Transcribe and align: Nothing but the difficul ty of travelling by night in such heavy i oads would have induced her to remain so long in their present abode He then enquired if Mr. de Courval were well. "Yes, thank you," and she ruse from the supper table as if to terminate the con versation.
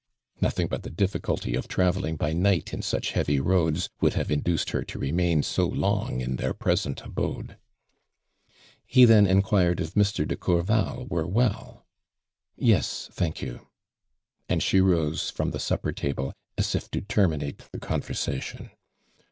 Nothing 0.41 0.65
but 0.65 0.81
the 0.81 0.89
difficul 0.89 1.39
ty 1.39 1.51
of 1.51 1.67
travelling 1.67 2.15
by 2.15 2.33
night 2.33 2.73
in 2.73 2.81
such 2.81 3.11
heavy 3.11 3.37
i 3.39 3.43
oads 3.43 3.87
would 4.01 4.13
have 4.15 4.31
induced 4.31 4.71
her 4.71 4.81
to 4.83 4.97
remain 4.97 5.43
so 5.43 5.67
long 5.67 6.21
in 6.21 6.37
their 6.37 6.55
present 6.55 7.01
abode 7.03 7.55
He 8.87 9.05
then 9.05 9.27
enquired 9.27 9.79
if 9.79 9.93
Mr. 9.93 10.27
de 10.27 10.35
Courval 10.35 11.05
were 11.07 11.27
well. 11.27 11.85
"Yes, 12.57 13.09
thank 13.13 13.43
you," 13.43 13.67
and 14.49 14.63
she 14.63 14.81
ruse 14.81 15.29
from 15.29 15.51
the 15.51 15.59
supper 15.59 15.91
table 15.91 16.33
as 16.57 16.73
if 16.73 16.89
to 16.89 17.01
terminate 17.01 17.69
the 17.71 17.77
con 17.77 18.01
versation. 18.01 18.71